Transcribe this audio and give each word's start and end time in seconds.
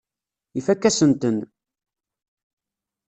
Ifakk-asent-ten. 0.59 1.37